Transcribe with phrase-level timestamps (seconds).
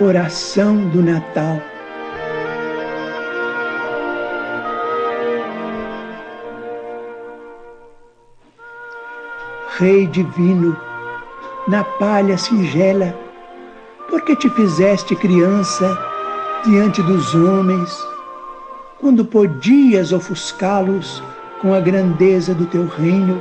[0.00, 1.62] Oração do Natal.
[9.78, 10.76] Rei divino,
[11.68, 13.14] na palha singela,
[14.10, 15.96] porque te fizeste criança
[16.64, 17.96] diante dos homens,
[19.00, 21.22] quando podias ofuscá-los
[21.62, 23.40] com a grandeza do teu reino,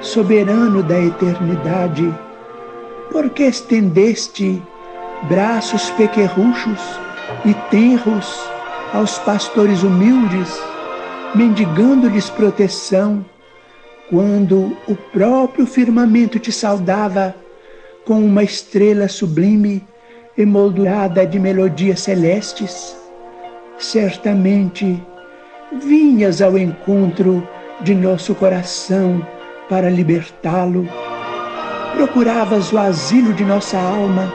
[0.00, 2.10] soberano da eternidade,
[3.12, 4.62] porque estendeste
[5.24, 6.80] braços pequerruchos
[7.44, 8.38] e tenros
[8.92, 10.48] aos pastores humildes,
[11.34, 13.24] mendigando-lhes proteção,
[14.08, 17.34] quando o próprio firmamento te saudava
[18.04, 19.84] com uma estrela sublime
[20.38, 22.96] emoldurada de melodias celestes,
[23.78, 25.02] certamente
[25.82, 27.46] vinhas ao encontro
[27.80, 29.26] de nosso coração
[29.68, 30.88] para libertá-lo.
[31.96, 34.32] Procuravas o asilo de nossa alma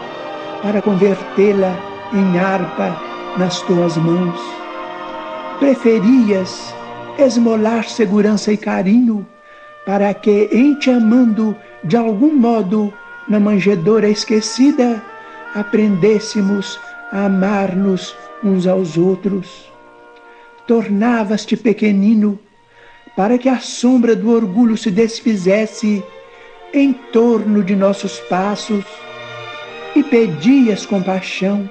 [0.62, 1.76] para convertê-la
[2.14, 2.96] em harpa
[3.38, 4.40] nas tuas mãos.
[5.60, 6.74] Preferias
[7.18, 9.26] esmolar segurança e carinho
[9.86, 12.94] para que, em te amando de algum modo
[13.28, 15.04] na manjedoura esquecida,
[15.56, 16.80] aprendêssemos
[17.12, 19.72] a amar-nos uns aos outros.
[20.68, 22.40] Tornavas-te pequenino
[23.16, 26.04] para que a sombra do orgulho se desfizesse
[26.74, 28.86] em torno de nossos passos
[29.96, 31.70] e pedias compaixão,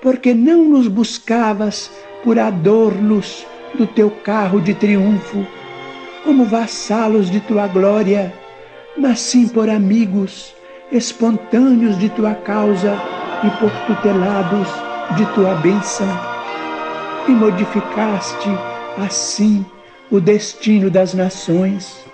[0.00, 1.90] porque não nos buscavas
[2.24, 5.46] por adornos do teu carro de triunfo,
[6.24, 8.32] como vassalos de tua glória,
[8.96, 10.54] mas sim por amigos
[10.90, 12.96] espontâneos de tua causa
[13.42, 14.68] e por tutelados
[15.16, 16.06] de tua bênção.
[17.26, 18.48] E modificaste
[18.98, 19.64] assim
[20.10, 22.04] o destino das nações.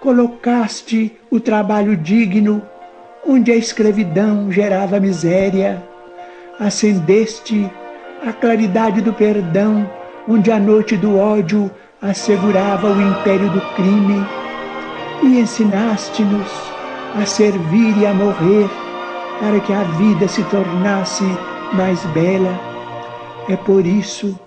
[0.00, 2.62] Colocaste o trabalho digno
[3.26, 5.82] onde a escravidão gerava miséria,
[6.58, 7.70] acendeste
[8.26, 9.88] a claridade do perdão,
[10.28, 11.70] onde a noite do ódio
[12.00, 14.26] assegurava o império do crime,
[15.22, 16.50] e ensinaste-nos
[17.14, 18.68] a servir e a morrer
[19.38, 21.24] para que a vida se tornasse
[21.72, 22.58] mais bela.
[23.48, 24.38] É por isso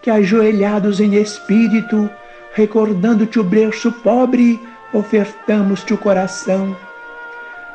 [0.00, 2.08] que, ajoelhados em espírito,
[2.54, 4.60] recordando-te o berço pobre,
[4.92, 6.76] ofertamos-te o coração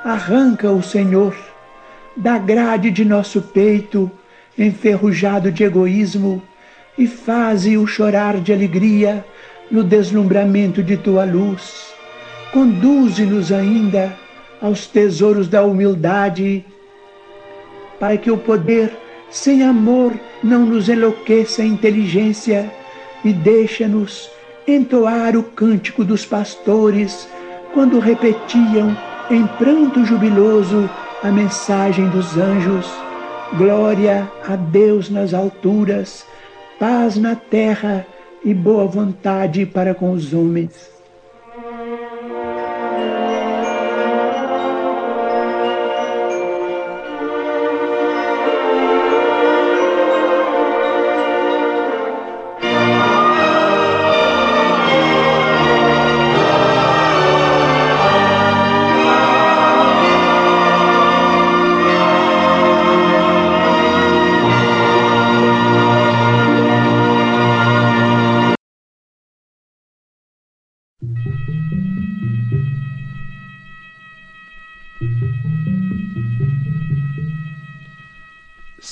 [0.03, 1.35] Arranca o Senhor
[2.15, 4.09] da grade de nosso peito,
[4.57, 6.41] enferrujado de egoísmo,
[6.97, 9.23] e faze-o chorar de alegria
[9.69, 11.93] no deslumbramento de tua luz.
[12.51, 14.15] Conduze-nos ainda
[14.61, 16.65] aos tesouros da humildade,
[17.99, 18.91] para que o poder
[19.29, 20.13] sem amor
[20.43, 22.71] não nos enlouqueça a inteligência
[23.23, 24.29] e deixa-nos
[24.67, 27.27] entoar o cântico dos pastores
[27.73, 28.95] quando repetiam
[29.29, 30.89] em pranto jubiloso
[31.23, 32.87] a mensagem dos anjos:
[33.57, 36.25] Glória a Deus nas alturas,
[36.79, 38.05] paz na terra
[38.43, 40.96] e boa vontade para com os homens.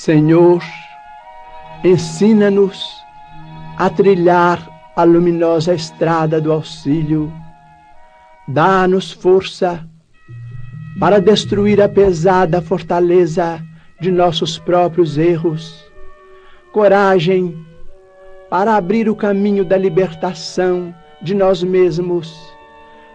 [0.06, 0.62] Senhor,
[1.82, 3.04] ensina-nos
[3.76, 7.32] a trilhar a luminosa estrada do auxílio.
[8.46, 9.84] Dá-nos força
[11.00, 13.60] para destruir a pesada fortaleza
[14.00, 15.84] de nossos próprios erros,
[16.72, 17.66] coragem
[18.48, 22.32] para abrir o caminho da libertação de nós mesmos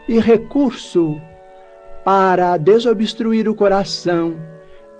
[0.09, 1.21] e recurso
[2.03, 4.51] para desobstruir o coração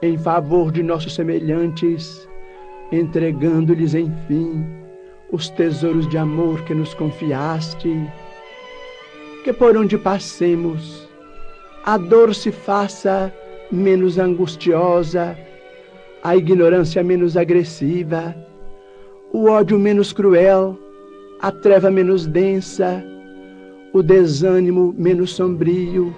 [0.01, 2.27] em favor de nossos semelhantes,
[2.91, 4.65] entregando-lhes, enfim,
[5.31, 7.95] os tesouros de amor que nos confiaste.
[9.43, 11.07] Que por onde passemos,
[11.85, 13.33] a dor se faça
[13.71, 15.37] menos angustiosa,
[16.23, 18.35] a ignorância menos agressiva,
[19.31, 20.77] o ódio menos cruel,
[21.39, 23.03] a treva menos densa,
[23.93, 26.13] o desânimo menos sombrio,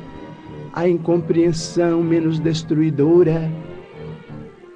[0.74, 3.50] a incompreensão menos destruidora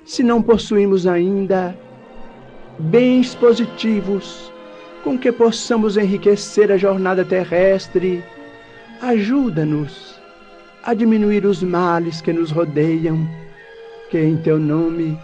[0.07, 1.77] se não possuímos ainda
[2.79, 4.49] bens positivos
[5.03, 8.23] com que possamos enriquecer a jornada terrestre,
[9.01, 10.17] ajuda-nos
[10.81, 13.27] a diminuir os males que nos rodeiam,
[14.09, 15.19] que em teu nome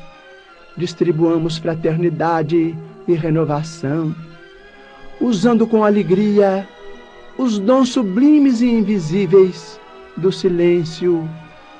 [0.75, 2.75] distribuamos fraternidade
[3.07, 4.13] e renovação,
[5.21, 6.67] usando com alegria
[7.37, 9.79] os dons sublimes e invisíveis
[10.17, 11.27] do silêncio,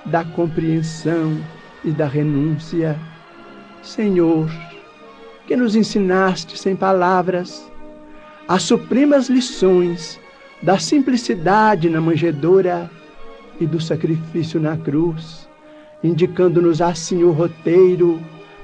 [0.05, 1.37] da compreensão
[1.83, 2.99] e da renúncia.
[3.81, 4.49] Senhor,
[5.45, 7.69] que nos ensinaste sem palavras
[8.47, 10.19] as supremas lições
[10.61, 12.89] da simplicidade na manjedoura
[13.59, 15.47] e do sacrifício na cruz,
[16.03, 18.21] indicando-nos assim o roteiro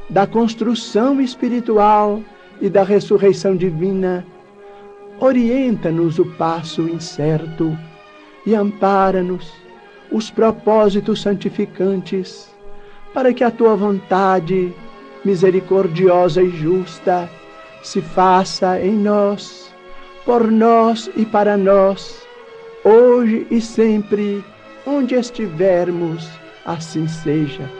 [0.10, 2.22] da construção espiritual
[2.62, 4.26] e da ressurreição divina.
[5.20, 7.78] Orienta-nos o passo incerto
[8.46, 9.52] e ampara-nos
[10.12, 12.50] os propósitos santificantes,
[13.14, 14.74] para que a tua vontade,
[15.24, 17.30] misericordiosa e justa,
[17.82, 19.74] se faça em nós,
[20.26, 22.28] por nós e para nós,
[22.84, 24.44] hoje e sempre,
[24.86, 26.30] onde estivermos,
[26.66, 27.79] assim seja.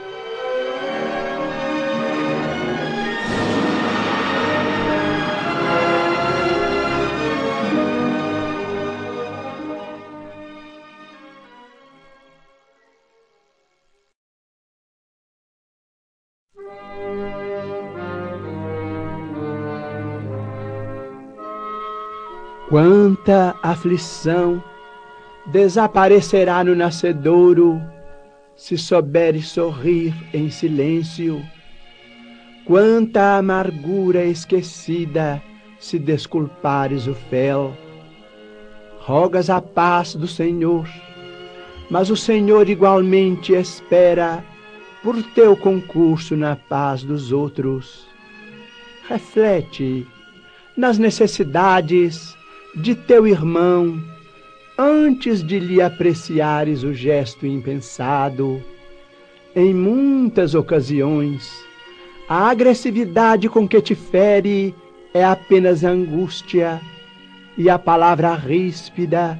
[22.70, 24.62] Quanta aflição
[25.46, 27.82] desaparecerá no nascedouro
[28.54, 31.44] se souberes sorrir em silêncio.
[32.64, 35.42] Quanta amargura esquecida
[35.80, 37.76] se desculpares o fel.
[39.00, 40.88] Rogas a paz do Senhor,
[41.90, 44.44] mas o Senhor igualmente espera
[45.02, 48.06] por teu concurso na paz dos outros.
[49.08, 50.06] Reflete
[50.76, 52.38] nas necessidades
[52.74, 54.00] de teu irmão,
[54.78, 58.62] antes de lhe apreciares o gesto impensado.
[59.54, 61.52] Em muitas ocasiões,
[62.28, 64.74] a agressividade com que te fere
[65.12, 66.80] é apenas angústia,
[67.58, 69.38] e a palavra ríspida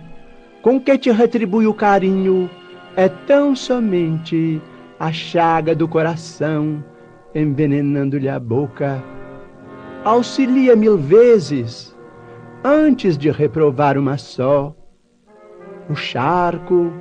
[0.63, 2.51] com que te retribui o carinho
[2.97, 4.61] é tão somente
[4.99, 6.85] a chaga do coração,
[7.35, 9.03] envenenando-lhe a boca.
[10.05, 11.90] Auxilia mil vezes
[12.65, 14.75] antes de reprovar uma só.
[15.89, 16.93] O charco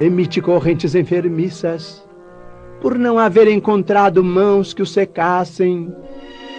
[0.00, 2.06] emite correntes enfermiças,
[2.80, 5.92] por não haver encontrado mãos que o secassem,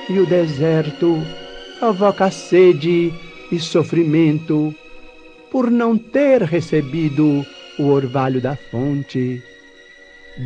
[0.10, 1.18] e o deserto
[1.80, 3.13] provoca sede
[3.51, 4.74] e sofrimento,
[5.51, 7.45] por não ter recebido
[7.80, 9.42] o orvalho da fonte.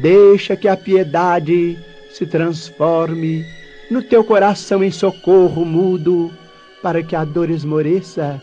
[0.02, 1.78] Deixa que a piedade
[2.12, 3.46] se transforme
[3.90, 6.32] no teu coração em socorro mudo
[6.81, 8.41] para que a dor esmoreça.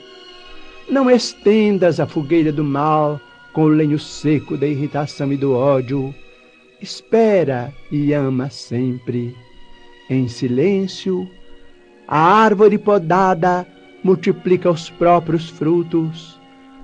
[0.88, 3.20] Não estendas a fogueira do mal
[3.52, 6.14] com o lenho seco da irritação e do ódio.
[6.80, 9.34] Espera e ama sempre.
[10.10, 11.28] Em silêncio,
[12.06, 13.66] a árvore podada
[14.02, 16.38] multiplica os próprios frutos,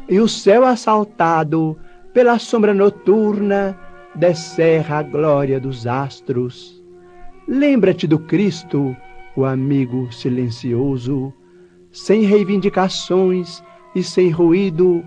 [0.08, 1.78] e o céu assaltado
[2.14, 3.78] pela sombra noturna
[4.14, 6.82] descerra a glória dos astros.
[7.46, 8.96] Lembra-te do Cristo,
[9.36, 11.32] o amigo silencioso,
[11.92, 13.62] sem reivindicações
[13.94, 15.04] e sem ruído,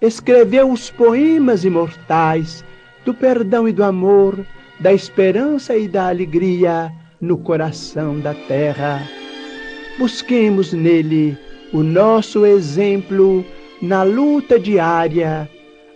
[0.00, 2.64] escreveu os poemas imortais
[3.04, 4.38] do perdão e do amor,
[4.80, 9.02] da esperança e da alegria no coração da terra.
[9.98, 11.36] Busquemos nele
[11.72, 13.44] o nosso exemplo
[13.80, 15.48] na luta diária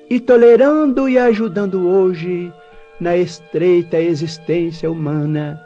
[0.09, 2.53] e tolerando e ajudando hoje
[3.01, 5.61] na estreita existência humana,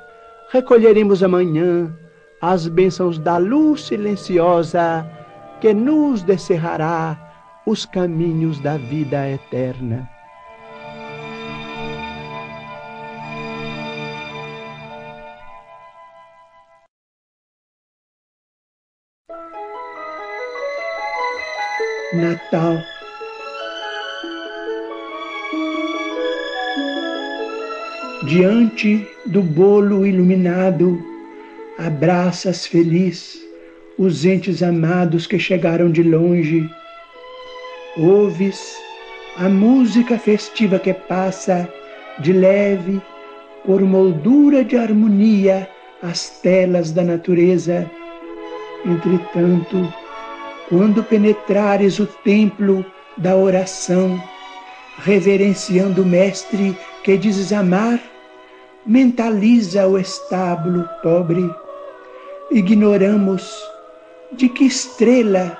[0.51, 1.95] recolheremos amanhã
[2.41, 5.07] as bênçãos da luz silenciosa
[5.61, 10.09] que nos descerrará os caminhos da vida eterna.
[22.13, 22.77] Natal.
[28.27, 31.01] Diante do bolo iluminado,
[31.87, 33.41] abraças feliz
[33.99, 36.69] os entes amados que chegaram de longe.
[37.97, 38.77] Ouves
[39.37, 41.67] a música festiva que passa
[42.19, 43.01] de leve
[43.65, 45.69] por moldura de harmonia
[46.03, 47.91] as telas da natureza.
[48.85, 49.93] Entretanto,
[50.69, 52.85] quando penetrares o templo
[53.17, 54.23] da oração,
[54.99, 57.99] reverenciando o Mestre que dizes amar,
[58.87, 61.51] mentaliza o estábulo pobre
[62.51, 63.49] ignoramos
[64.33, 65.57] de que estrela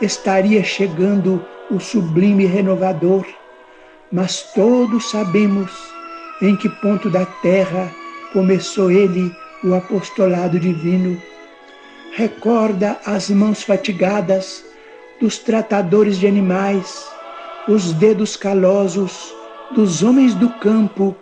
[0.00, 3.24] estaria chegando o sublime renovador,
[4.12, 5.70] mas todos sabemos
[6.42, 7.90] em que ponto da terra
[8.32, 11.20] começou ele o apostolado divino.
[12.12, 14.64] Recorda as mãos fatigadas
[15.20, 17.08] dos tratadores de animais,
[17.66, 19.34] os dedos calosos
[19.74, 21.16] dos homens do campo,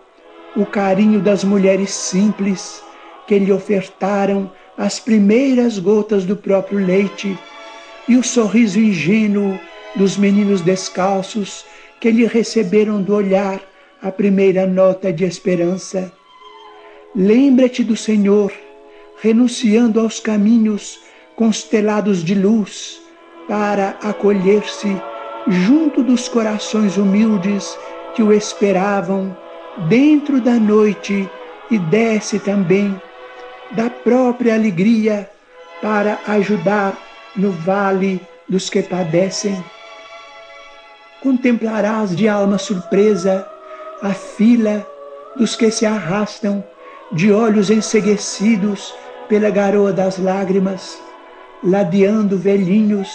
[0.56, 2.82] o carinho das mulheres simples
[3.26, 7.38] que lhe ofertaram as primeiras gotas do próprio leite
[8.08, 9.58] e o sorriso ingênuo
[9.94, 11.64] dos meninos descalços
[12.00, 13.60] que lhe receberam do olhar
[14.02, 16.12] a primeira nota de esperança.
[17.14, 18.52] Lembra-te do Senhor,
[19.20, 20.98] renunciando aos caminhos
[21.36, 23.00] constelados de luz,
[23.46, 24.96] para acolher-se
[25.46, 27.76] junto dos corações humildes
[28.14, 29.36] que o esperavam
[29.88, 31.28] dentro da noite
[31.70, 33.00] e desce também
[33.72, 35.28] da própria alegria
[35.80, 36.96] para ajudar
[37.34, 39.62] no vale dos que padecem.
[41.22, 43.46] Contemplarás de alma surpresa
[44.02, 44.86] a fila
[45.36, 46.62] dos que se arrastam
[47.12, 48.94] de olhos enseguecidos
[49.28, 51.00] pela garoa das lágrimas,
[51.62, 53.08] ladeando velhinhos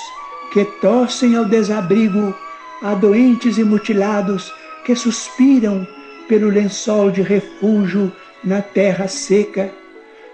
[0.54, 2.36] que tossem ao desabrigo,
[2.82, 4.54] a doentes e mutilados
[4.86, 5.86] que suspiram
[6.28, 8.12] pelo lençol de refúgio
[8.44, 9.72] na terra seca.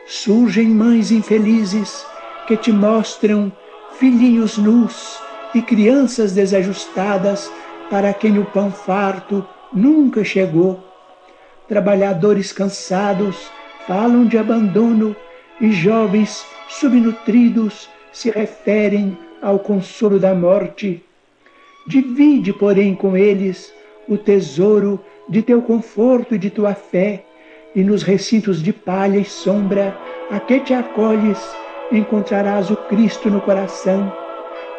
[0.05, 2.05] Surgem mães infelizes
[2.45, 3.51] que te mostram
[3.97, 5.19] filhinhos nus
[5.55, 7.49] e crianças desajustadas
[7.89, 10.83] para quem o pão farto nunca chegou.
[11.69, 13.49] Trabalhadores cansados
[13.87, 15.15] falam de abandono
[15.61, 21.01] e jovens subnutridos se referem ao consolo da morte.
[21.87, 23.73] Divide, porém, com eles
[24.07, 27.25] o tesouro de teu conforto e de tua fé,
[27.75, 29.97] e nos recintos de palha e sombra
[30.31, 31.39] a que te acolhes,
[31.91, 34.11] encontrarás o Cristo no coração,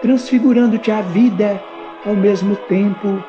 [0.00, 1.60] transfigurando-te a vida
[2.04, 3.22] ao mesmo tempo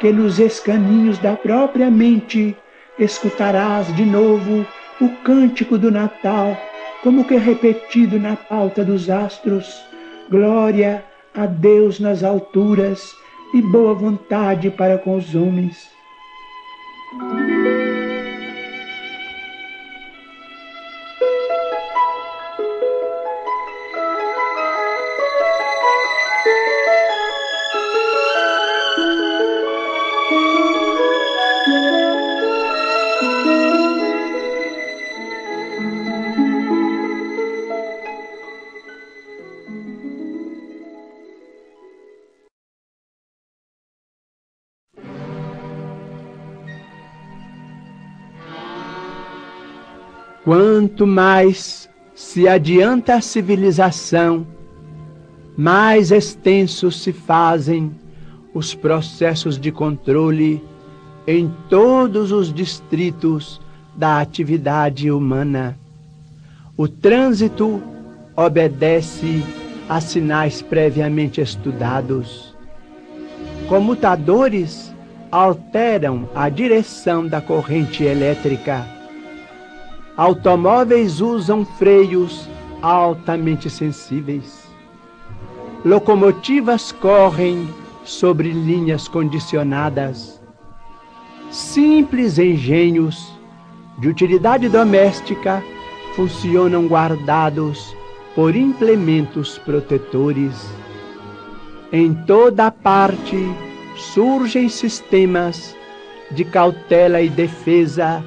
[0.00, 2.56] que nos escaninhos da própria mente
[2.98, 4.66] escutarás de novo
[5.00, 6.56] o cântico do Natal,
[7.02, 9.84] como que repetido na pauta dos astros.
[10.30, 13.12] Glória a Deus nas alturas
[13.54, 15.90] e boa vontade para com os homens.
[50.44, 54.44] Quanto mais se adianta a civilização,
[55.56, 57.92] mais extensos se fazem
[58.52, 60.60] os processos de controle
[61.28, 63.60] em todos os distritos
[63.94, 65.78] da atividade humana.
[66.76, 67.80] O trânsito
[68.36, 69.44] obedece
[69.88, 72.52] a sinais previamente estudados.
[73.68, 74.92] Comutadores
[75.30, 79.01] alteram a direção da corrente elétrica
[80.16, 82.46] Automóveis usam freios
[82.82, 84.68] altamente sensíveis.
[85.84, 87.66] Locomotivas correm
[88.04, 90.38] sobre linhas condicionadas.
[91.50, 93.32] Simples engenhos
[93.98, 95.62] de utilidade doméstica
[96.14, 97.96] funcionam guardados
[98.34, 100.74] por implementos protetores.
[101.90, 103.36] Em toda parte
[103.96, 105.74] surgem sistemas
[106.30, 108.22] de cautela e defesa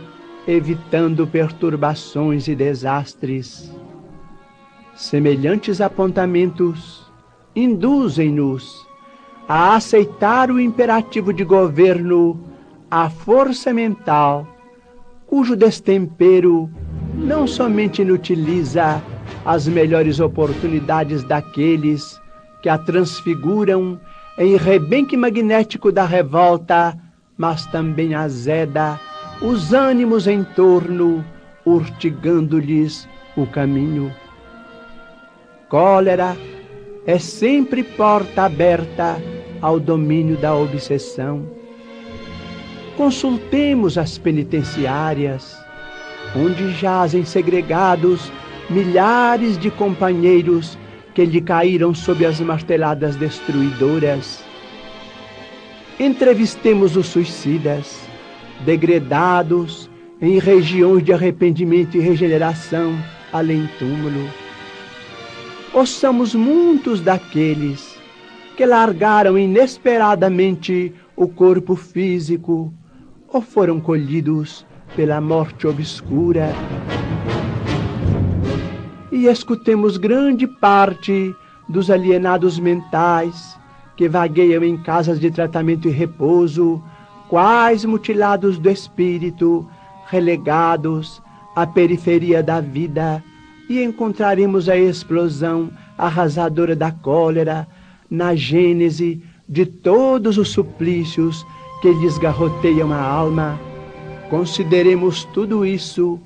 [0.48, 3.72] evitando perturbações e desastres.
[4.96, 7.12] Semelhantes apontamentos
[7.56, 8.86] induzem-nos
[9.48, 12.40] a aceitar o imperativo de governo,
[12.90, 14.48] a força mental,
[15.28, 16.70] cujo destempero
[17.14, 19.02] não somente inutiliza
[19.44, 22.20] as melhores oportunidades daqueles
[22.62, 24.00] que a transfiguram
[24.38, 26.98] em rebenque magnético da revolta,
[27.38, 29.00] mas também azeda
[29.42, 31.24] os ânimos em torno,
[31.66, 34.14] urtigando-lhes o caminho.
[35.68, 36.38] Cólera
[37.06, 39.22] é sempre porta aberta
[39.62, 41.46] ao domínio da obsessão.
[42.96, 45.58] Consultemos as penitenciárias,
[46.36, 48.32] onde jazem segregados
[48.70, 50.78] milhares de companheiros
[51.14, 54.44] que lhe caíram sob as marteladas destruidoras.
[56.00, 58.06] Entrevistemos os suicidas
[58.64, 59.90] degredados
[60.22, 62.96] em regiões de arrependimento e regeneração,
[63.34, 64.30] além túmulo.
[65.74, 68.00] Ouçamos muitos daqueles
[68.56, 72.74] que largaram inesperadamente o corpo físico
[73.28, 76.54] ou foram colhidos pela morte obscura.
[79.12, 81.36] E escutemos grande parte
[81.68, 83.58] dos alienados mentais
[83.98, 86.82] que vagueiam em casas de tratamento e repouso,
[87.30, 89.68] quais mutilados do espírito,
[90.08, 91.22] relegados
[91.56, 93.24] à periferia da vida,
[93.70, 97.68] e encontraremos a explosão arrasadora da cólera
[98.10, 101.46] na gênese de todos os suplícios
[101.82, 103.60] que lhes garroteiam a alma.
[104.30, 106.20] Consideremos tudo isso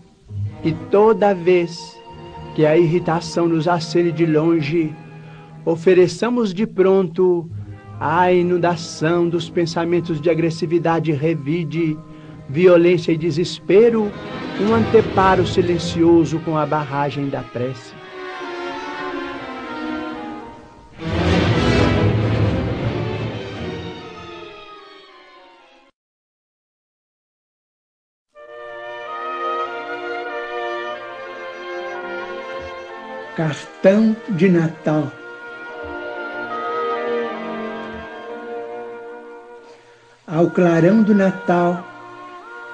[0.64, 1.98] e toda vez
[2.56, 4.94] que a irritação nos acene de longe,
[5.66, 7.50] ofereçamos de pronto
[8.00, 11.98] a inundação dos pensamentos de agressividade revide,
[12.48, 14.10] violência e desespero,
[14.62, 17.94] um anteparo silencioso com a barragem da prece.
[33.36, 35.10] Cartão de Natal.
[40.40, 41.84] Ao clarão do Natal,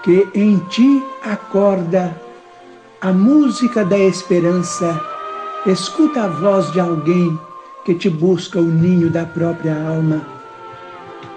[0.03, 2.15] que em ti acorda
[3.01, 5.01] a música da esperança,
[5.65, 7.39] escuta a voz de alguém
[7.83, 10.21] que te busca o ninho da própria alma.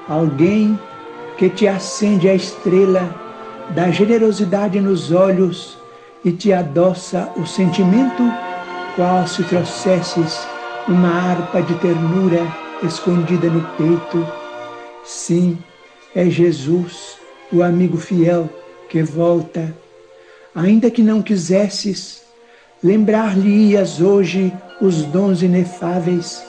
[0.07, 0.79] Alguém
[1.39, 3.09] que te acende a estrela
[3.71, 5.79] da generosidade nos olhos
[6.23, 8.23] e te adoça o sentimento
[8.97, 10.47] qual se trouxesses
[10.87, 12.47] uma harpa de ternura
[12.83, 14.27] escondida no peito.
[15.03, 15.57] Sim,
[16.15, 17.17] é Jesus,
[17.53, 18.49] o amigo fiel
[18.89, 19.75] que volta.
[20.55, 22.23] Ainda que não quisesses,
[22.83, 26.43] lembrar-lhe-ias hoje os dons inefáveis,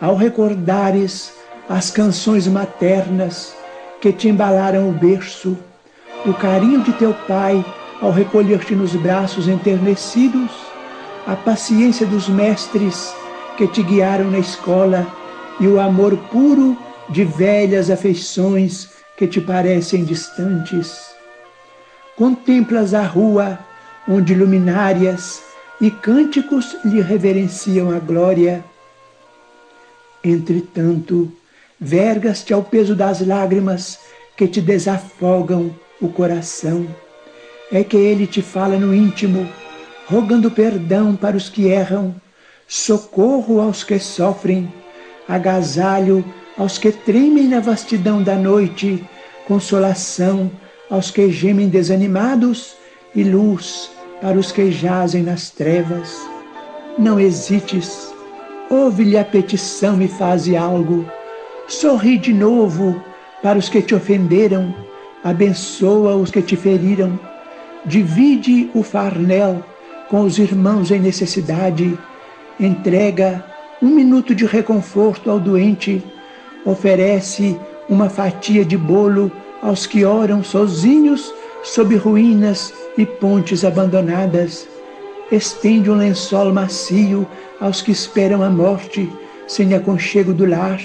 [0.00, 1.32] ao recordares
[1.68, 3.54] as canções maternas
[4.00, 5.56] que te embalaram o berço,
[6.26, 7.64] o carinho de teu pai
[8.00, 10.50] ao recolher-te nos braços enternecidos
[11.26, 13.14] a paciência dos mestres
[13.56, 15.06] que te guiaram na escola
[15.58, 16.76] e o amor puro
[17.08, 21.14] de velhas afeições que te parecem distantes.
[22.16, 23.58] Contemplas a rua
[24.08, 25.42] onde luminárias
[25.80, 28.64] e cânticos lhe reverenciam a glória.
[30.22, 31.32] Entretanto,
[31.80, 33.98] vergas-te ao peso das lágrimas
[34.36, 36.86] que te desafogam o coração.
[37.72, 39.48] É que ele te fala no íntimo
[40.06, 42.14] rogando perdão para os que erram,
[42.66, 44.72] socorro aos que sofrem,
[45.28, 46.24] agasalho
[46.56, 49.04] aos que tremem na vastidão da noite,
[49.46, 50.50] consolação
[50.90, 52.76] aos que gemem desanimados
[53.14, 53.90] e luz
[54.20, 56.16] para os que jazem nas trevas.
[56.98, 58.12] Não hesites,
[58.70, 61.04] ouve-lhe a petição e faze algo.
[61.66, 63.02] Sorri de novo
[63.42, 64.74] para os que te ofenderam,
[65.22, 67.18] abençoa os que te feriram.
[67.84, 69.62] Divide o farnel
[70.08, 71.98] com os irmãos em necessidade,
[72.58, 73.44] entrega
[73.82, 76.02] um minuto de reconforto ao doente,
[76.64, 79.30] oferece uma fatia de bolo
[79.62, 84.68] aos que oram sozinhos sob ruínas e pontes abandonadas,
[85.32, 87.26] estende um lençol macio
[87.60, 89.10] aos que esperam a morte
[89.46, 90.80] sem aconchego do lar,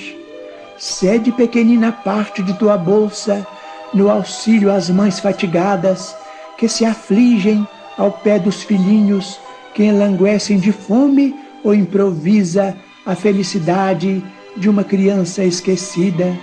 [0.77, 3.45] cede pequenina parte de tua bolsa
[3.93, 6.15] no auxílio às mães fatigadas
[6.57, 9.39] que se afligem ao pé dos filhinhos
[9.73, 14.23] que enlanguecem de fome ou improvisa a felicidade
[14.59, 16.37] de uma criança esquecida.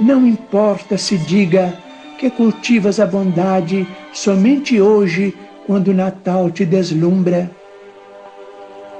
[0.00, 1.76] Não importa se diga
[2.18, 7.50] que cultivas a bondade somente hoje, quando o Natal te deslumbra.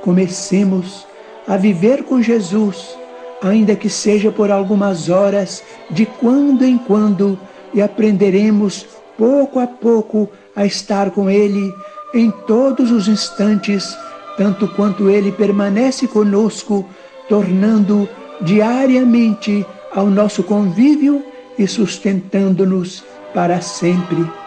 [0.02, 1.06] Comecemos
[1.46, 2.96] a viver com Jesus,
[3.42, 7.38] ainda que seja por algumas horas, de quando em quando,
[7.72, 11.72] e aprenderemos pouco a pouco a estar com Ele
[12.12, 13.96] em todos os instantes,
[14.36, 16.84] tanto quanto Ele permanece conosco,
[17.28, 18.08] tornando
[18.40, 21.24] diariamente ao nosso convívio
[21.58, 24.43] e sustentando-nos para sempre.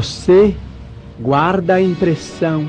[0.00, 0.56] Você
[1.20, 2.66] guarda a impressão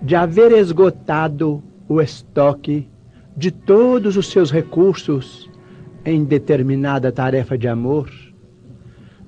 [0.00, 2.88] de haver esgotado o estoque
[3.36, 5.50] de todos os seus recursos
[6.06, 8.10] em determinada tarefa de amor.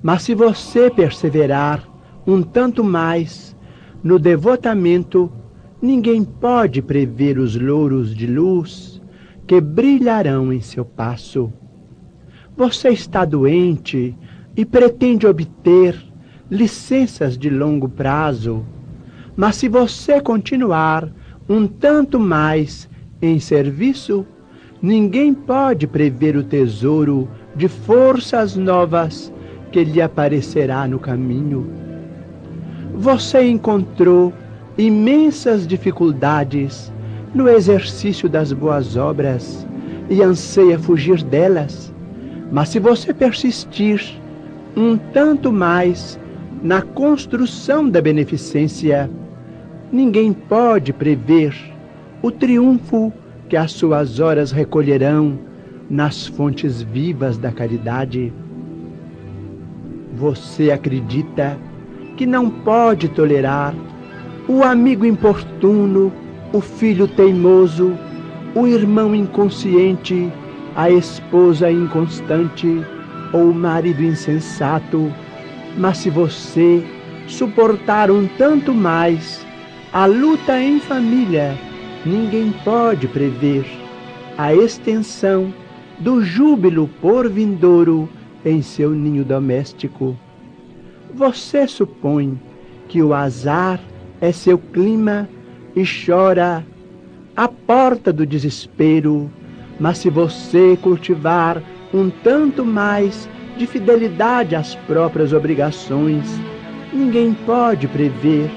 [0.01, 1.87] Mas se você perseverar
[2.25, 3.55] um tanto mais
[4.03, 5.31] no devotamento
[5.79, 8.99] Ninguém pode prever os louros de luz
[9.45, 11.53] que brilharão em seu passo.
[12.57, 14.15] Você está doente
[14.55, 16.10] e pretende obter
[16.51, 18.65] licenças de longo prazo,
[19.37, 21.07] mas se você continuar
[21.47, 22.89] um tanto mais
[23.21, 24.25] em serviço,
[24.81, 29.31] ninguém pode prever o tesouro de forças novas
[29.71, 31.71] que lhe aparecerá no caminho.
[32.95, 34.33] Você encontrou
[34.77, 36.91] imensas dificuldades
[37.33, 39.65] no exercício das boas obras
[40.09, 41.93] e anseia fugir delas.
[42.51, 44.19] Mas se você persistir
[44.75, 46.19] um tanto mais
[46.61, 49.09] na construção da beneficência,
[49.91, 51.55] ninguém pode prever
[52.21, 53.11] o triunfo
[53.49, 55.39] que as suas horas recolherão
[55.89, 58.31] nas fontes vivas da caridade.
[60.15, 61.57] Você acredita
[62.15, 63.73] que não pode tolerar
[64.47, 66.13] o amigo importuno,
[66.53, 67.97] o filho teimoso,
[68.53, 70.31] o irmão inconsciente,
[70.75, 72.85] a esposa inconstante
[73.33, 75.11] ou o marido insensato.
[75.77, 76.83] Mas se você
[77.27, 79.45] suportar um tanto mais
[79.93, 81.57] a luta em família,
[82.05, 83.65] ninguém pode prever
[84.37, 85.53] a extensão
[85.99, 88.09] do júbilo por vindouro
[88.43, 90.17] em seu ninho doméstico.
[91.13, 92.39] Você supõe
[92.87, 93.79] que o azar
[94.19, 95.29] é seu clima
[95.75, 96.65] e chora
[97.35, 99.29] à porta do desespero,
[99.79, 101.61] mas se você cultivar
[101.93, 106.25] um tanto mais de fidelidade às próprias obrigações,
[106.93, 108.49] ninguém pode prever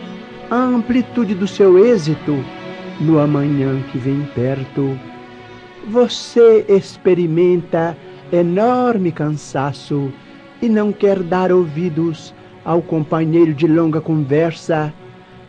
[0.51, 2.43] a amplitude do seu êxito
[3.01, 4.99] no amanhã que vem perto.
[5.89, 7.97] Você experimenta
[8.33, 10.13] enorme cansaço
[10.63, 14.93] e não quer dar ouvidos ao companheiro de longa conversa,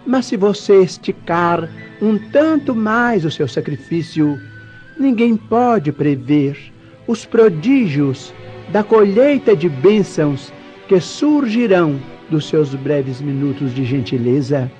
[0.05, 1.69] mas se você esticar
[2.01, 4.37] um tanto mais o seu sacrifício,
[4.99, 6.57] ninguém pode prever
[7.07, 8.33] os prodígios
[8.69, 10.51] da colheita de bênçãos
[10.87, 11.99] que surgirão
[12.29, 14.71] dos seus breves minutos de gentileza.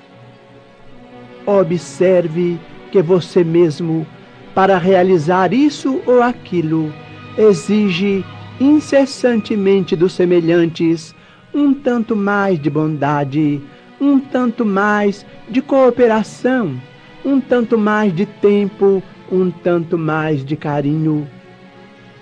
[1.44, 2.58] Observe
[2.90, 4.06] que você mesmo
[4.54, 6.92] para realizar isso ou aquilo,
[7.36, 8.24] exige
[8.58, 11.14] incessantemente dos semelhantes
[11.52, 13.60] um tanto mais de bondade,
[14.00, 16.80] um tanto mais de cooperação,
[17.24, 21.28] um tanto mais de tempo, um tanto mais de carinho.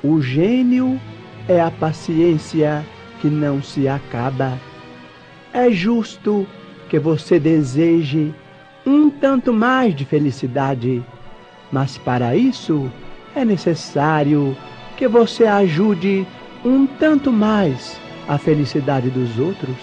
[0.03, 1.01] O gênio
[1.49, 2.85] é a paciência
[3.21, 4.59] que não se acaba.
[5.53, 6.47] É justo
[6.89, 8.35] que você deseje
[8.87, 11.03] um tanto mais de felicidade
[11.75, 12.89] mas para isso
[13.35, 14.57] é necessário
[14.97, 16.25] que você ajude
[16.65, 19.75] um tanto mais a felicidade dos outros.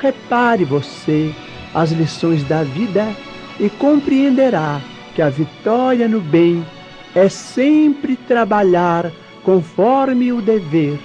[0.00, 1.32] Repare você
[1.72, 3.14] as lições da vida
[3.60, 4.80] e compreenderá
[5.14, 6.66] que a vitória no bem
[7.14, 9.12] é sempre trabalhar
[9.44, 10.98] conforme o dever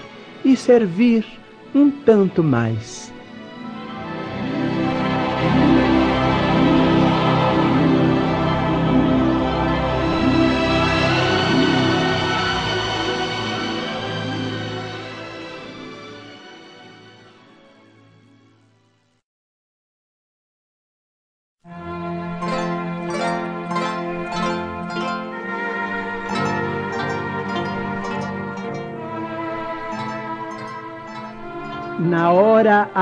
[0.44, 1.26] e servir
[1.76, 3.14] um tanto mais.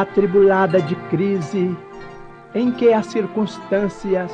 [0.02, 1.76] Atribulada de crise,
[2.54, 4.32] em que as circunstâncias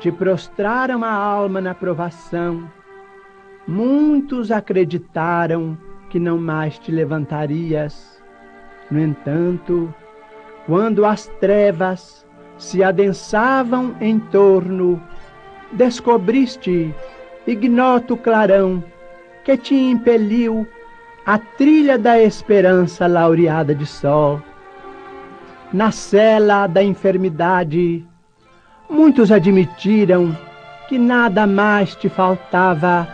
[0.00, 2.68] te prostraram a alma na provação,
[3.66, 5.78] muitos acreditaram
[6.10, 8.22] que não mais te levantarias.
[8.90, 9.94] No entanto,
[10.66, 12.26] quando as trevas
[12.58, 15.02] se adensavam em torno,
[15.72, 16.94] descobriste
[17.46, 18.84] ignoto clarão
[19.44, 20.66] que te impeliu
[21.24, 24.42] a trilha da esperança laureada de sol.
[25.72, 28.04] Na cela da enfermidade,
[28.90, 30.36] muitos admitiram
[30.86, 33.08] que nada mais te faltava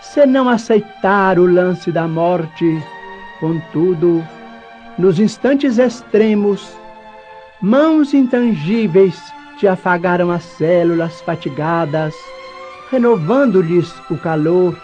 [0.00, 2.82] senão aceitar o lance da morte.
[3.38, 4.26] Contudo,
[4.98, 6.76] nos instantes extremos,
[7.62, 9.16] mãos intangíveis
[9.56, 12.12] te afagaram as células fatigadas,
[12.90, 14.76] renovando-lhes o calor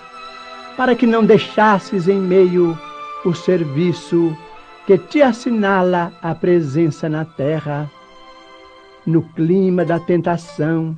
[0.76, 2.78] para que não deixasses em meio
[3.24, 4.36] o serviço
[4.86, 7.90] que te assinala a presença na terra.
[9.04, 10.94] No clima da tentação,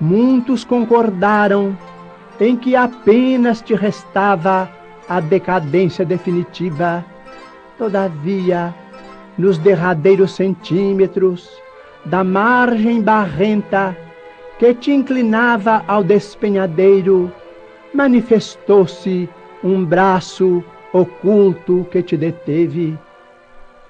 [0.00, 1.76] muitos concordaram
[2.40, 4.70] em que apenas te restava
[5.08, 7.04] a decadência definitiva.
[7.76, 8.74] Todavia,
[9.36, 11.50] nos derradeiros centímetros
[12.06, 13.96] da margem barrenta
[14.58, 17.30] que te inclinava ao despenhadeiro,
[17.92, 19.28] manifestou-se
[19.62, 22.96] um braço oculto que te deteve.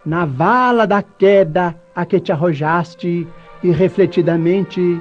[0.07, 3.29] Na vala da queda a que te arrojaste,
[3.63, 5.01] e refletidamente,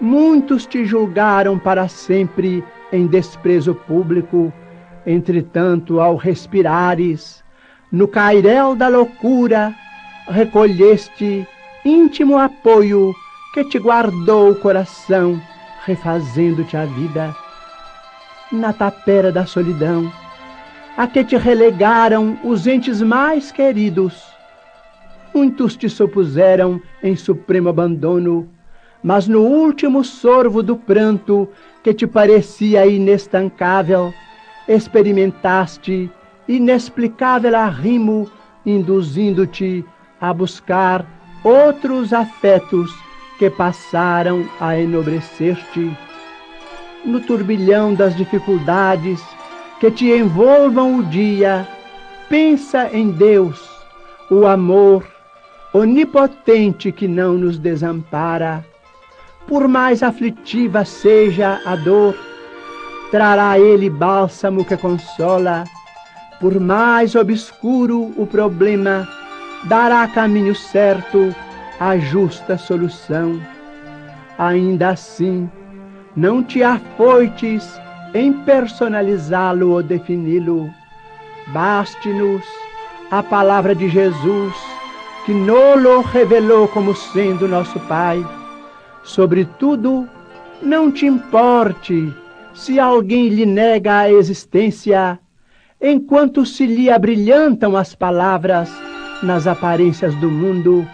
[0.00, 4.52] muitos te julgaram para sempre em desprezo público.
[5.06, 7.44] Entretanto, ao respirares,
[7.92, 9.74] no cairel da loucura,
[10.28, 11.46] recolheste
[11.84, 13.14] íntimo apoio
[13.52, 15.40] que te guardou o coração,
[15.84, 17.34] refazendo-te a vida.
[18.50, 20.12] Na tapera da solidão,
[20.96, 24.22] a que te relegaram os entes mais queridos,
[25.34, 28.48] muitos te supuseram em supremo abandono,
[29.02, 31.48] mas no último sorvo do pranto
[31.82, 34.14] que te parecia inestancável,
[34.68, 36.10] experimentaste
[36.48, 38.30] inexplicável arrimo,
[38.64, 39.84] induzindo-te
[40.20, 41.04] a buscar
[41.42, 42.94] outros afetos
[43.38, 45.96] que passaram a enobrecer-te.
[47.04, 49.20] No turbilhão das dificuldades
[49.84, 51.68] que te envolvam o dia,
[52.30, 53.68] pensa em Deus,
[54.30, 55.06] o amor
[55.74, 58.64] onipotente que não nos desampara.
[59.46, 62.16] Por mais aflitiva seja a dor,
[63.10, 65.64] trará ele bálsamo que consola.
[66.40, 69.06] Por mais obscuro o problema,
[69.64, 71.34] dará caminho certo,
[71.78, 73.38] a justa solução.
[74.38, 75.46] Ainda assim,
[76.16, 77.83] não te afoites
[78.14, 80.70] em personalizá-lo ou defini-lo.
[81.48, 82.44] Baste-nos
[83.10, 84.54] a palavra de Jesus,
[85.26, 88.24] que nolo revelou como sendo nosso Pai.
[89.02, 90.08] Sobretudo,
[90.62, 92.14] não te importe
[92.54, 95.18] se alguém lhe nega a existência,
[95.80, 98.72] enquanto se lhe abrilhantam as palavras
[99.22, 100.86] nas aparências do mundo,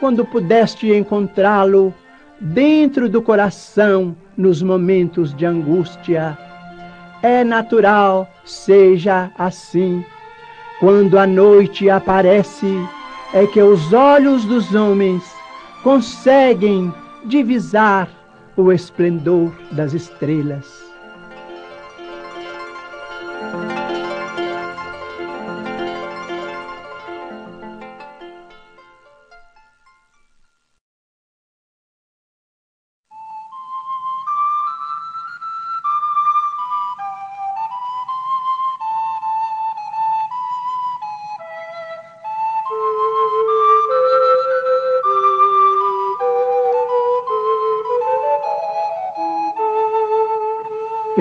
[0.00, 1.94] quando pudeste encontrá-lo
[2.40, 6.36] dentro do coração nos momentos de angústia.
[7.24, 10.04] É natural seja assim.
[10.78, 12.66] Quando a noite aparece,
[13.32, 15.24] é que os olhos dos homens
[15.82, 16.92] conseguem
[17.24, 18.10] divisar
[18.58, 20.83] o esplendor das estrelas.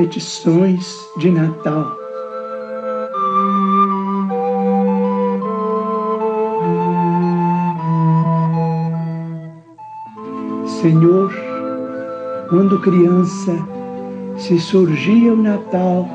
[0.03, 1.97] Petições de Natal.
[10.65, 11.33] Senhor,
[12.49, 13.57] quando criança,
[14.37, 16.05] se surgia o Natal,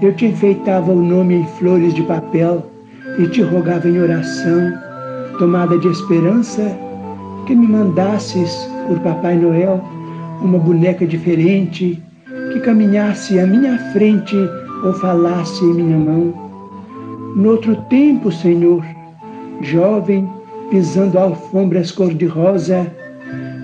[0.00, 2.64] eu te enfeitava o nome em flores de papel
[3.18, 4.72] e te rogava em oração,
[5.38, 6.62] tomada de esperança,
[7.46, 9.84] que me mandasses por Papai Noel
[10.40, 12.02] uma boneca diferente
[12.52, 14.36] que caminhasse à minha frente
[14.84, 16.34] ou falasse em minha mão.
[17.34, 18.84] Noutro tempo, Senhor,
[19.62, 20.28] jovem,
[20.70, 22.86] pisando alfombras cor-de-rosa,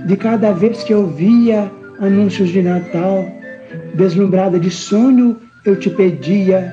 [0.06, 1.70] de cada vez que eu via
[2.00, 3.26] anúncios de Natal,
[3.94, 6.72] deslumbrada de sonho, eu te pedia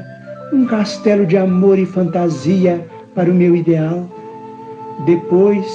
[0.54, 4.10] um castelo de amor e fantasia para o meu ideal.
[5.06, 5.66] Depois,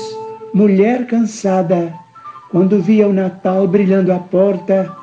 [0.54, 1.92] mulher cansada,
[2.50, 4.99] quando via o Natal brilhando à porta,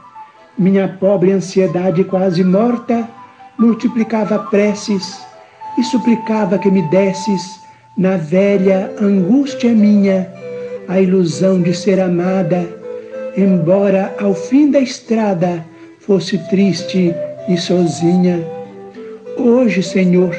[0.57, 3.07] minha pobre ansiedade quase morta
[3.57, 5.19] multiplicava preces
[5.77, 7.59] e suplicava que me desses,
[7.97, 10.31] na velha angústia minha,
[10.87, 12.67] a ilusão de ser amada,
[13.35, 15.63] embora ao fim da estrada
[15.99, 17.13] fosse triste
[17.47, 18.43] e sozinha.
[19.37, 20.35] Hoje, Senhor,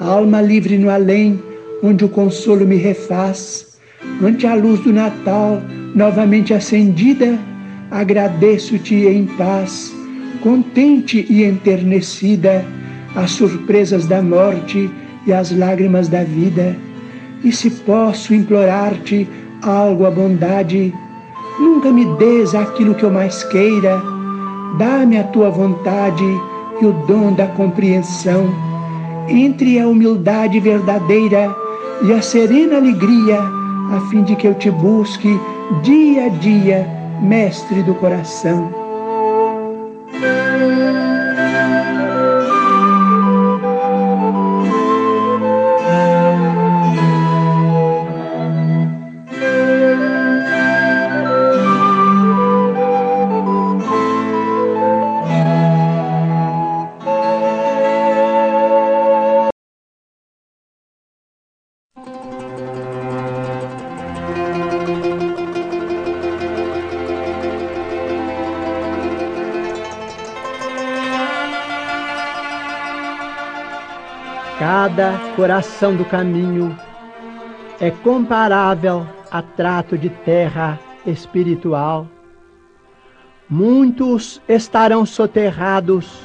[0.00, 1.40] alma livre no além,
[1.82, 3.78] onde o consolo me refaz,
[4.22, 5.60] ante a luz do Natal
[5.94, 7.38] novamente acendida,
[7.90, 9.94] agradeço-te em paz,
[10.42, 12.64] contente e enternecida,
[13.14, 14.90] as surpresas da morte
[15.26, 16.76] e as lágrimas da vida.
[17.44, 19.28] E se posso implorar-te
[19.62, 20.92] algo à bondade,
[21.58, 24.02] nunca me des aquilo que eu mais queira,
[24.78, 26.24] dá-me a tua vontade
[26.80, 28.52] e o dom da compreensão,
[29.28, 31.54] entre a humildade verdadeira
[32.04, 33.40] e a serena alegria,
[33.92, 35.38] a fim de que eu te busque
[35.82, 38.70] dia a dia mestre do coração.
[75.46, 76.76] Coração do caminho
[77.78, 82.08] é comparável a trato de terra espiritual.
[83.48, 86.20] Muitos estarão soterrados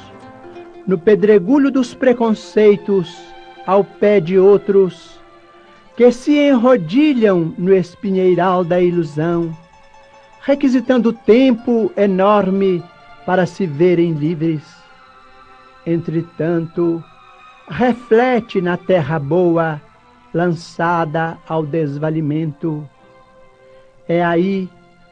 [0.88, 3.16] no pedregulho dos preconceitos
[3.64, 5.20] ao pé de outros
[5.96, 9.56] que se enrodilham no espinheiral da ilusão,
[10.40, 12.82] requisitando tempo enorme
[13.24, 14.62] para se verem livres.
[15.86, 17.04] Entretanto,
[17.68, 19.80] reflete na terra boa,
[20.32, 22.88] lançada ao desvalimento.
[24.08, 24.68] É aí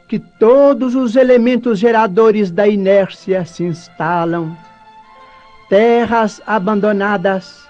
[0.07, 4.55] que todos os elementos geradores da inércia se instalam.
[5.69, 7.65] Terras abandonadas,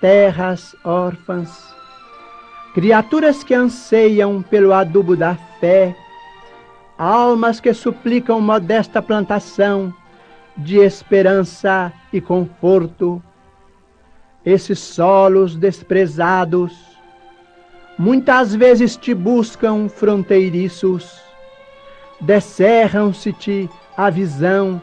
[0.00, 1.72] terras órfãs,
[2.74, 5.94] criaturas que anseiam pelo adubo da fé,
[6.98, 9.94] almas que suplicam modesta plantação
[10.56, 13.22] de esperança e conforto.
[14.44, 16.72] Esses solos desprezados.
[17.98, 21.20] Muitas vezes te buscam fronteiriços,
[22.20, 24.82] descerram-se-te a visão,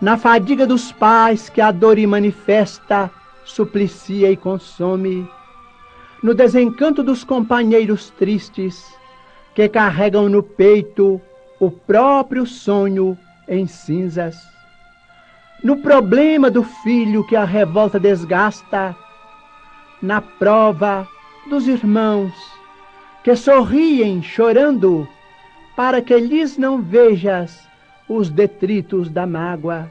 [0.00, 3.10] na fadiga dos pais que a dor manifesta,
[3.44, 5.28] suplicia e consome.
[6.22, 8.84] No desencanto dos companheiros tristes
[9.54, 11.20] que carregam no peito
[11.58, 13.16] o próprio sonho
[13.48, 14.36] em cinzas,
[15.62, 18.96] no problema do filho que a revolta desgasta,
[20.00, 21.06] na prova
[21.48, 22.32] dos irmãos
[23.22, 25.06] que sorriem chorando
[25.76, 27.68] para que lhes não vejas
[28.08, 29.90] os detritos da mágoa.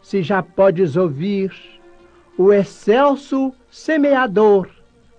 [0.00, 1.52] Se já podes ouvir
[2.38, 4.68] o excelso semeador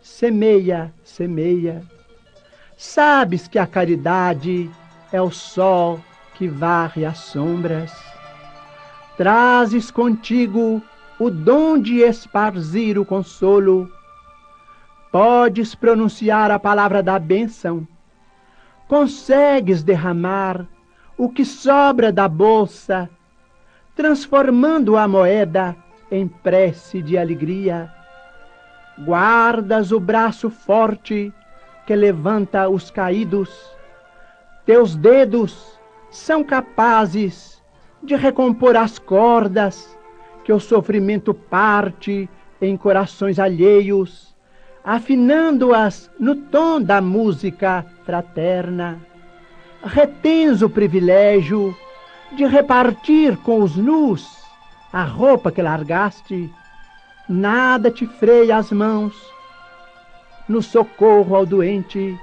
[0.02, 1.84] semeia, semeia.
[2.76, 4.70] Sabes que a caridade
[5.12, 6.00] é o sol
[6.34, 8.11] que varre as sombras.
[9.22, 10.82] Trazes contigo
[11.20, 13.88] o dom de esparzir o consolo.
[15.12, 17.88] Podes pronunciar a palavra da bênção.
[18.88, 20.66] Consegues derramar
[21.16, 23.08] o que sobra da bolsa,
[23.96, 25.76] transformando a moeda
[26.10, 27.94] em prece de alegria
[29.06, 31.32] guardas o braço forte
[31.86, 33.52] que levanta os caídos.
[34.66, 35.80] Teus dedos
[36.10, 37.51] são capazes
[38.04, 39.98] de recompor as cordas
[40.44, 42.30] que o sofrimento parte
[42.62, 44.36] em corações alheios,
[44.84, 49.00] afinando-as no tom da música fraterna.
[49.84, 51.76] Retens o privilégio
[52.34, 54.42] de repartir com os nus
[54.92, 56.50] a roupa que largaste
[57.28, 59.16] nada te freia as mãos
[60.48, 62.18] no socorro ao doente,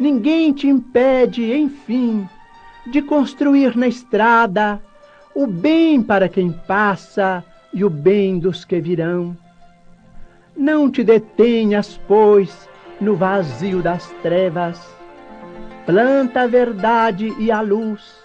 [0.00, 2.28] ninguém te impede, enfim,
[2.86, 4.82] de construir na estrada
[5.34, 9.36] o bem para quem passa e o bem dos que virão.
[10.56, 12.68] Não te detenhas, pois,
[13.00, 14.80] no vazio das trevas.
[15.86, 18.22] Planta a verdade e a luz,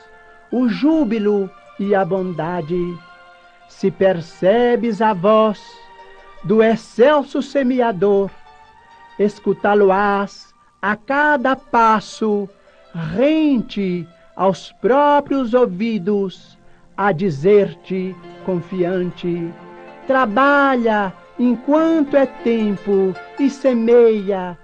[0.51, 2.97] o júbilo e a bondade.
[3.69, 5.61] Se percebes a voz
[6.43, 8.29] do excelso semeador,
[9.17, 12.47] escutá-lo-ás a cada passo,
[12.93, 16.56] rente aos próprios ouvidos,
[16.97, 19.53] a dizer-te confiante:
[20.07, 24.57] trabalha enquanto é tempo e semeia